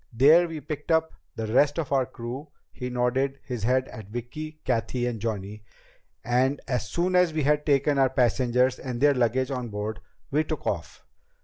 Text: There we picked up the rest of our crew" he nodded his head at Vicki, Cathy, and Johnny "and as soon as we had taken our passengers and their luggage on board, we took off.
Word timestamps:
There 0.11 0.47
we 0.47 0.59
picked 0.61 0.89
up 0.89 1.11
the 1.35 1.45
rest 1.53 1.77
of 1.77 1.91
our 1.91 2.07
crew" 2.07 2.47
he 2.71 2.89
nodded 2.89 3.37
his 3.45 3.61
head 3.61 3.87
at 3.89 4.07
Vicki, 4.09 4.59
Cathy, 4.65 5.05
and 5.05 5.19
Johnny 5.21 5.63
"and 6.25 6.59
as 6.67 6.89
soon 6.89 7.15
as 7.15 7.33
we 7.33 7.43
had 7.43 7.67
taken 7.67 7.99
our 7.99 8.09
passengers 8.09 8.79
and 8.79 8.99
their 8.99 9.13
luggage 9.13 9.51
on 9.51 9.69
board, 9.69 9.99
we 10.31 10.43
took 10.43 10.65
off. 10.65 11.05